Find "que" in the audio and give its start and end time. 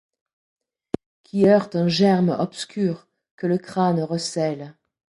3.35-3.45